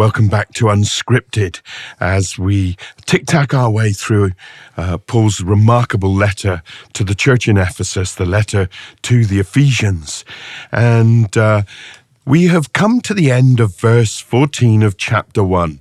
Welcome 0.00 0.28
back 0.28 0.54
to 0.54 0.64
Unscripted 0.64 1.60
as 2.00 2.38
we 2.38 2.78
tic 3.04 3.26
tac 3.26 3.52
our 3.52 3.68
way 3.68 3.92
through 3.92 4.30
uh, 4.78 4.96
Paul's 4.96 5.42
remarkable 5.42 6.14
letter 6.14 6.62
to 6.94 7.04
the 7.04 7.14
church 7.14 7.46
in 7.46 7.58
Ephesus, 7.58 8.14
the 8.14 8.24
letter 8.24 8.70
to 9.02 9.26
the 9.26 9.40
Ephesians. 9.40 10.24
And 10.72 11.36
uh, 11.36 11.64
we 12.24 12.46
have 12.46 12.72
come 12.72 13.02
to 13.02 13.12
the 13.12 13.30
end 13.30 13.60
of 13.60 13.76
verse 13.76 14.18
14 14.18 14.82
of 14.82 14.96
chapter 14.96 15.44
1. 15.44 15.80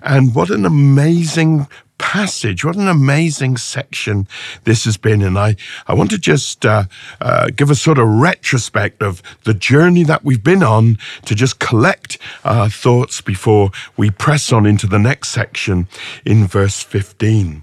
And 0.00 0.34
what 0.34 0.48
an 0.48 0.64
amazing 0.64 1.68
passage. 2.00 2.64
What 2.64 2.76
an 2.76 2.88
amazing 2.88 3.56
section 3.58 4.26
this 4.64 4.84
has 4.84 4.96
been. 4.96 5.22
And 5.22 5.38
I, 5.38 5.54
I 5.86 5.94
want 5.94 6.10
to 6.10 6.18
just 6.18 6.66
uh, 6.66 6.84
uh, 7.20 7.50
give 7.54 7.70
a 7.70 7.74
sort 7.74 7.98
of 7.98 8.08
retrospect 8.08 9.02
of 9.02 9.22
the 9.44 9.54
journey 9.54 10.02
that 10.04 10.24
we've 10.24 10.42
been 10.42 10.62
on 10.62 10.98
to 11.26 11.34
just 11.34 11.58
collect 11.60 12.18
our 12.44 12.68
thoughts 12.68 13.20
before 13.20 13.70
we 13.96 14.10
press 14.10 14.50
on 14.52 14.66
into 14.66 14.86
the 14.86 14.98
next 14.98 15.28
section 15.28 15.86
in 16.24 16.46
verse 16.46 16.82
15. 16.82 17.62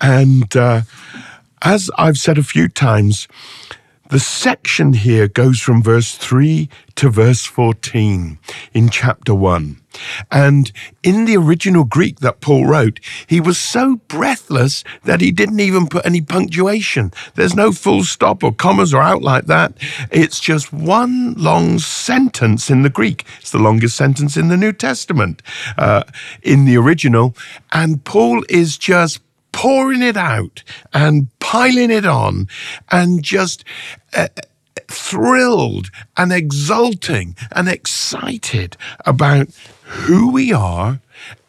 And 0.00 0.56
uh, 0.56 0.82
as 1.62 1.90
I've 1.98 2.18
said 2.18 2.38
a 2.38 2.42
few 2.42 2.68
times, 2.68 3.28
the 4.10 4.20
section 4.20 4.92
here 4.92 5.28
goes 5.28 5.60
from 5.60 5.82
verse 5.82 6.16
3 6.16 6.68
to 6.96 7.10
verse 7.10 7.44
14 7.44 8.38
in 8.72 8.88
chapter 8.88 9.34
1. 9.34 9.80
And 10.30 10.70
in 11.02 11.24
the 11.24 11.36
original 11.36 11.84
Greek 11.84 12.20
that 12.20 12.40
Paul 12.40 12.66
wrote, 12.66 13.00
he 13.26 13.40
was 13.40 13.58
so 13.58 13.96
breathless 14.08 14.84
that 15.04 15.20
he 15.20 15.32
didn't 15.32 15.60
even 15.60 15.86
put 15.86 16.06
any 16.06 16.20
punctuation. 16.20 17.12
There's 17.34 17.54
no 17.54 17.72
full 17.72 18.04
stop 18.04 18.44
or 18.44 18.52
commas 18.52 18.94
or 18.94 19.02
out 19.02 19.22
like 19.22 19.46
that. 19.46 19.72
It's 20.10 20.40
just 20.40 20.72
one 20.72 21.34
long 21.34 21.78
sentence 21.78 22.70
in 22.70 22.82
the 22.82 22.90
Greek. 22.90 23.24
It's 23.40 23.52
the 23.52 23.58
longest 23.58 23.96
sentence 23.96 24.36
in 24.36 24.48
the 24.48 24.56
New 24.56 24.72
Testament 24.72 25.42
uh, 25.78 26.04
in 26.42 26.64
the 26.64 26.76
original. 26.76 27.34
And 27.72 28.04
Paul 28.04 28.44
is 28.48 28.78
just 28.78 29.20
pouring 29.56 30.02
it 30.02 30.18
out 30.18 30.62
and 30.92 31.28
piling 31.38 31.90
it 31.90 32.04
on 32.04 32.46
and 32.90 33.22
just 33.22 33.64
uh, 34.14 34.28
thrilled 34.86 35.90
and 36.14 36.30
exulting 36.30 37.34
and 37.52 37.66
excited 37.66 38.76
about 39.06 39.48
who 39.84 40.30
we 40.30 40.52
are 40.52 41.00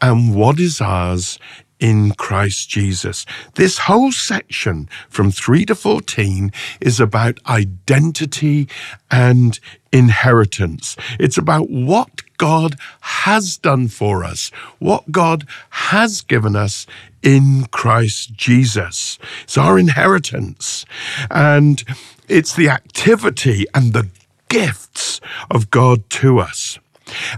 and 0.01 0.33
what 0.33 0.57
is 0.57 0.79
ours 0.79 1.37
in 1.81 2.13
Christ 2.13 2.69
Jesus. 2.69 3.25
This 3.55 3.79
whole 3.79 4.13
section 4.13 4.87
from 5.09 5.29
3 5.29 5.65
to 5.65 5.75
14 5.75 6.53
is 6.79 7.01
about 7.01 7.39
identity 7.45 8.69
and 9.11 9.59
inheritance. 9.91 10.95
It's 11.19 11.37
about 11.37 11.69
what 11.69 12.21
God 12.37 12.75
has 13.01 13.57
done 13.57 13.87
for 13.87 14.23
us, 14.23 14.49
what 14.79 15.11
God 15.11 15.47
has 15.69 16.21
given 16.21 16.55
us 16.55 16.85
in 17.23 17.65
Christ 17.71 18.33
Jesus. 18.35 19.19
It's 19.43 19.57
our 19.57 19.77
inheritance. 19.77 20.85
And 21.29 21.83
it's 22.27 22.55
the 22.55 22.69
activity 22.69 23.65
and 23.73 23.93
the 23.93 24.09
gifts 24.49 25.19
of 25.49 25.69
God 25.71 26.09
to 26.11 26.39
us. 26.39 26.79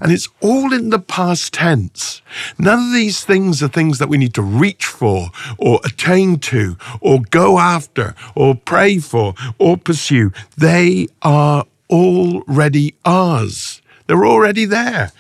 And 0.02 0.11
it's 0.11 0.27
all 0.42 0.73
in 0.73 0.89
the 0.89 1.00
past 1.00 1.53
tense. 1.53 2.21
None 2.58 2.88
of 2.88 2.93
these 2.93 3.23
things 3.23 3.61
are 3.61 3.67
things 3.67 3.99
that 3.99 4.09
we 4.09 4.17
need 4.17 4.33
to 4.33 4.42
reach 4.42 4.86
for 4.86 5.30
or 5.58 5.80
attain 5.83 6.39
to 6.39 6.76
or 7.02 7.21
go 7.21 7.59
after 7.59 8.15
or 8.36 8.55
pray 8.55 8.98
for 8.98 9.36
or 9.58 9.77
pursue. 9.77 10.32
They 10.58 11.08
are 11.21 11.65
already 11.89 12.95
ours. 13.05 13.82
They're 14.09 14.25
already 14.25 14.65
there. 14.65 15.11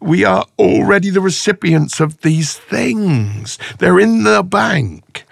We 0.00 0.24
are 0.24 0.46
already 0.58 1.10
the 1.10 1.20
recipients 1.20 2.00
of 2.00 2.22
these 2.22 2.56
things. 2.56 3.58
They're 3.78 4.00
in 4.00 4.24
the 4.24 4.42
bank. 4.42 5.26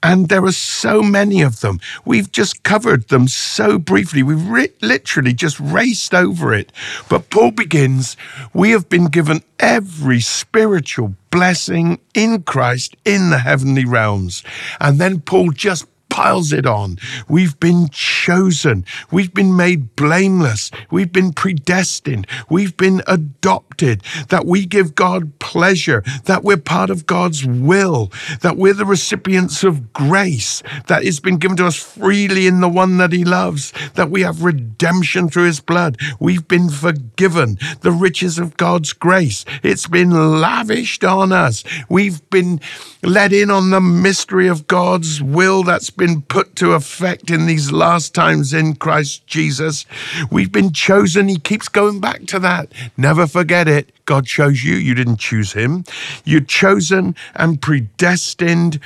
And 0.00 0.28
there 0.28 0.44
are 0.44 0.52
so 0.52 1.02
many 1.02 1.42
of 1.42 1.58
them. 1.60 1.80
We've 2.04 2.30
just 2.30 2.62
covered 2.62 3.08
them 3.08 3.26
so 3.26 3.80
briefly. 3.80 4.22
We've 4.22 4.46
ri- 4.46 4.72
literally 4.80 5.32
just 5.32 5.58
raced 5.58 6.14
over 6.14 6.54
it. 6.54 6.70
But 7.08 7.30
Paul 7.30 7.50
begins 7.50 8.16
We 8.54 8.70
have 8.70 8.88
been 8.88 9.06
given 9.06 9.42
every 9.58 10.20
spiritual 10.20 11.16
blessing 11.32 11.98
in 12.14 12.44
Christ 12.44 12.94
in 13.04 13.30
the 13.30 13.40
heavenly 13.40 13.84
realms. 13.84 14.44
And 14.80 15.00
then 15.00 15.18
Paul 15.18 15.50
just 15.50 15.86
piles 16.10 16.52
it 16.52 16.66
on. 16.66 16.98
We've 17.28 17.58
been 17.58 17.88
chosen. 17.90 18.84
We've 19.10 19.32
been 19.32 19.56
made 19.56 19.96
blameless. 19.96 20.70
We've 20.90 21.12
been 21.12 21.32
predestined. 21.32 22.26
We've 22.50 22.76
been 22.76 23.02
adopted. 23.06 24.02
That 24.28 24.44
we 24.44 24.66
give 24.66 24.94
God 24.94 25.38
pleasure. 25.38 26.02
That 26.24 26.44
we're 26.44 26.58
part 26.58 26.90
of 26.90 27.06
God's 27.06 27.46
will. 27.46 28.12
That 28.42 28.56
we're 28.56 28.74
the 28.74 28.84
recipients 28.84 29.64
of 29.64 29.92
grace 29.92 30.62
that 30.88 31.04
has 31.04 31.20
been 31.20 31.38
given 31.38 31.56
to 31.58 31.66
us 31.66 31.76
freely 31.76 32.46
in 32.46 32.60
the 32.60 32.68
one 32.68 32.98
that 32.98 33.12
He 33.12 33.24
loves. 33.24 33.72
That 33.94 34.10
we 34.10 34.22
have 34.22 34.42
redemption 34.42 35.28
through 35.28 35.46
His 35.46 35.60
blood. 35.60 35.96
We've 36.18 36.46
been 36.46 36.68
forgiven. 36.68 37.58
The 37.80 37.92
riches 37.92 38.38
of 38.38 38.56
God's 38.56 38.92
grace. 38.92 39.44
It's 39.62 39.86
been 39.86 40.40
lavished 40.40 41.04
on 41.04 41.32
us. 41.32 41.64
We've 41.88 42.28
been 42.30 42.60
let 43.02 43.32
in 43.32 43.50
on 43.50 43.70
the 43.70 43.80
mystery 43.80 44.48
of 44.48 44.66
God's 44.66 45.22
will 45.22 45.62
that's 45.62 45.90
been 46.00 46.22
put 46.22 46.56
to 46.56 46.72
effect 46.72 47.30
in 47.30 47.44
these 47.44 47.72
last 47.72 48.14
times 48.14 48.54
in 48.54 48.74
Christ 48.74 49.26
Jesus. 49.26 49.84
We've 50.30 50.50
been 50.50 50.72
chosen. 50.72 51.28
He 51.28 51.38
keeps 51.38 51.68
going 51.68 52.00
back 52.00 52.24
to 52.28 52.38
that. 52.38 52.72
Never 52.96 53.26
forget 53.26 53.68
it. 53.68 53.92
God 54.06 54.24
chose 54.24 54.64
you. 54.64 54.76
You 54.76 54.94
didn't 54.94 55.18
choose 55.18 55.52
him. 55.52 55.84
You're 56.24 56.40
chosen 56.40 57.14
and 57.34 57.60
predestined, 57.60 58.80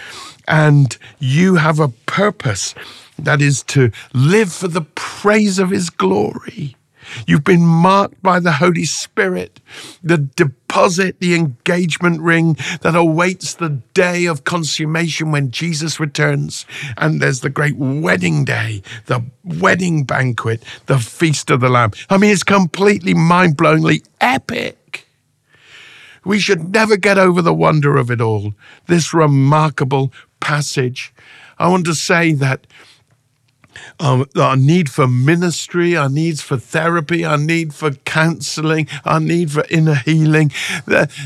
and 0.48 0.98
you 1.20 1.54
have 1.54 1.78
a 1.78 1.88
purpose 1.88 2.74
that 3.16 3.40
is 3.40 3.62
to 3.74 3.92
live 4.12 4.52
for 4.52 4.66
the 4.66 4.82
praise 4.96 5.60
of 5.60 5.70
his 5.70 5.90
glory. 5.90 6.74
You've 7.28 7.44
been 7.44 7.64
marked 7.64 8.20
by 8.24 8.40
the 8.40 8.54
Holy 8.54 8.86
Spirit, 8.86 9.60
the 10.02 10.18
deposit, 10.74 11.20
the 11.20 11.36
engagement 11.36 12.20
ring 12.20 12.56
that 12.80 12.96
awaits 12.96 13.54
the 13.54 13.68
day 13.94 14.26
of 14.26 14.42
consummation 14.42 15.30
when 15.30 15.52
Jesus 15.52 16.00
returns. 16.00 16.66
And 16.96 17.22
there's 17.22 17.42
the 17.42 17.48
great 17.48 17.76
wedding 17.76 18.44
day, 18.44 18.82
the 19.06 19.24
wedding 19.44 20.02
banquet, 20.02 20.64
the 20.86 20.98
feast 20.98 21.50
of 21.50 21.60
the 21.60 21.68
Lamb. 21.68 21.92
I 22.10 22.18
mean, 22.18 22.32
it's 22.32 22.42
completely 22.42 23.14
mind 23.14 23.56
blowingly 23.56 24.04
epic. 24.20 25.06
We 26.24 26.40
should 26.40 26.72
never 26.72 26.96
get 26.96 27.18
over 27.18 27.40
the 27.40 27.54
wonder 27.54 27.96
of 27.96 28.10
it 28.10 28.20
all. 28.20 28.54
This 28.88 29.14
remarkable 29.14 30.12
passage. 30.40 31.14
I 31.56 31.68
want 31.68 31.86
to 31.86 31.94
say 31.94 32.32
that 32.32 32.66
um, 34.00 34.26
our 34.36 34.56
need 34.56 34.90
for 34.90 35.06
ministry, 35.06 35.96
our 35.96 36.08
needs 36.08 36.40
for 36.40 36.56
therapy, 36.56 37.24
our 37.24 37.38
need 37.38 37.74
for 37.74 37.92
counseling, 37.92 38.88
our 39.04 39.20
need 39.20 39.52
for 39.52 39.64
inner 39.70 39.94
healing. 39.94 40.52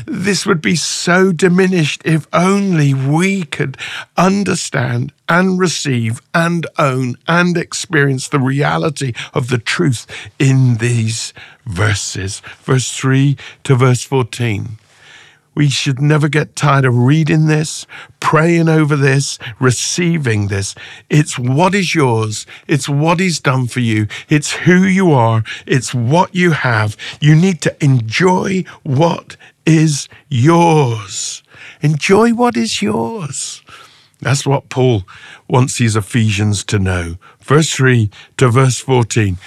This 0.05 0.45
would 0.45 0.61
be 0.61 0.75
so 0.75 1.31
diminished 1.31 2.01
if 2.05 2.27
only 2.33 2.93
we 2.93 3.43
could 3.43 3.77
understand 4.17 5.13
and 5.27 5.59
receive 5.59 6.21
and 6.33 6.65
own 6.77 7.15
and 7.27 7.55
experience 7.55 8.27
the 8.27 8.39
reality 8.39 9.13
of 9.33 9.49
the 9.49 9.59
truth 9.59 10.07
in 10.39 10.77
these 10.77 11.33
verses, 11.65 12.41
verse 12.63 12.91
3 12.97 13.37
to 13.63 13.75
verse 13.75 14.03
14. 14.03 14.79
We 15.55 15.69
should 15.69 15.99
never 15.99 16.29
get 16.29 16.55
tired 16.55 16.85
of 16.85 16.97
reading 16.97 17.47
this, 17.47 17.85
praying 18.19 18.69
over 18.69 18.95
this, 18.95 19.39
receiving 19.59 20.47
this. 20.47 20.75
It's 21.09 21.37
what 21.37 21.75
is 21.75 21.95
yours. 21.95 22.45
It's 22.67 22.87
what 22.87 23.19
He's 23.19 23.39
done 23.39 23.67
for 23.67 23.79
you. 23.79 24.07
It's 24.29 24.51
who 24.51 24.83
you 24.83 25.11
are. 25.11 25.43
It's 25.65 25.93
what 25.93 26.33
you 26.33 26.51
have. 26.51 26.95
You 27.19 27.35
need 27.35 27.61
to 27.61 27.83
enjoy 27.83 28.63
what 28.83 29.35
is 29.65 30.07
yours. 30.29 31.43
Enjoy 31.81 32.31
what 32.33 32.55
is 32.55 32.81
yours. 32.81 33.61
That's 34.21 34.45
what 34.45 34.69
Paul 34.69 35.03
wants 35.47 35.77
these 35.77 35.95
Ephesians 35.95 36.63
to 36.65 36.79
know. 36.79 37.17
Verse 37.41 37.73
3 37.73 38.09
to 38.37 38.49
verse 38.49 38.79
14. 38.79 39.37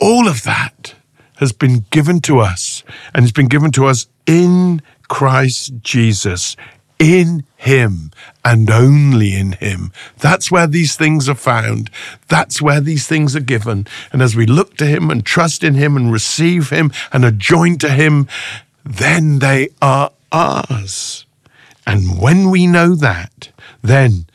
All 0.00 0.28
of 0.28 0.42
that 0.44 0.94
has 1.36 1.52
been 1.52 1.84
given 1.90 2.20
to 2.20 2.38
us, 2.38 2.84
and 3.14 3.24
it's 3.24 3.32
been 3.32 3.48
given 3.48 3.72
to 3.72 3.86
us 3.86 4.06
in 4.26 4.80
Christ 5.08 5.74
Jesus 5.80 6.56
in 6.98 7.44
Him 7.56 8.12
and 8.44 8.70
only 8.70 9.34
in 9.34 9.52
Him. 9.52 9.92
That's 10.18 10.50
where 10.50 10.66
these 10.66 10.96
things 10.96 11.28
are 11.28 11.34
found. 11.34 11.90
That's 12.28 12.62
where 12.62 12.80
these 12.80 13.06
things 13.06 13.34
are 13.34 13.40
given. 13.40 13.86
And 14.12 14.22
as 14.22 14.36
we 14.36 14.46
look 14.46 14.76
to 14.76 14.86
Him 14.86 15.10
and 15.10 15.24
trust 15.24 15.64
in 15.64 15.74
Him 15.74 15.96
and 15.96 16.12
receive 16.12 16.70
Him 16.70 16.92
and 17.12 17.24
are 17.24 17.32
joined 17.32 17.80
to 17.80 17.90
Him, 17.90 18.28
then 18.84 19.40
they 19.40 19.70
are 19.80 20.12
ours. 20.30 21.26
And 21.86 22.20
when 22.20 22.50
we 22.50 22.66
know 22.66 22.94
that, 22.94 23.51
then, 23.82 24.26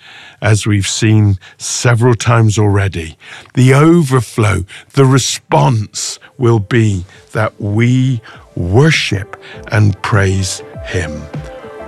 as 0.41 0.67
we've 0.67 0.87
seen 0.87 1.39
several 1.57 2.13
times 2.13 2.57
already, 2.57 3.17
the 3.53 3.73
overflow, 3.73 4.65
the 4.93 5.05
response 5.05 6.19
will 6.37 6.59
be 6.59 7.05
that 7.31 7.59
we 7.59 8.21
worship 8.55 9.41
and 9.71 10.01
praise 10.03 10.61
Him. 10.85 11.11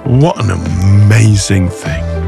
What 0.04 0.40
an 0.44 0.52
amazing 0.52 1.70
thing! 1.70 2.19